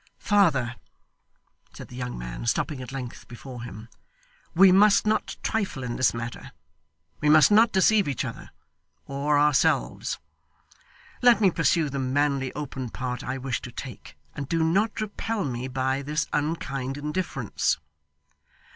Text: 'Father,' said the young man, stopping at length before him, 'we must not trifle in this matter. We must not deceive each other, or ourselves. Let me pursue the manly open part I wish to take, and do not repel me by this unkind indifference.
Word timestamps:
'Father,' 0.17 0.77
said 1.75 1.89
the 1.89 1.95
young 1.95 2.17
man, 2.17 2.47
stopping 2.47 2.81
at 2.81 2.91
length 2.91 3.27
before 3.27 3.61
him, 3.61 3.87
'we 4.55 4.71
must 4.71 5.05
not 5.05 5.37
trifle 5.43 5.83
in 5.83 5.95
this 5.95 6.11
matter. 6.11 6.53
We 7.19 7.29
must 7.29 7.51
not 7.51 7.71
deceive 7.71 8.07
each 8.07 8.25
other, 8.25 8.49
or 9.05 9.37
ourselves. 9.37 10.17
Let 11.21 11.39
me 11.39 11.51
pursue 11.51 11.87
the 11.87 11.99
manly 11.99 12.51
open 12.53 12.89
part 12.89 13.23
I 13.23 13.37
wish 13.37 13.61
to 13.61 13.71
take, 13.71 14.17
and 14.33 14.49
do 14.49 14.63
not 14.63 15.01
repel 15.01 15.45
me 15.45 15.67
by 15.67 16.01
this 16.01 16.25
unkind 16.33 16.97
indifference. 16.97 17.77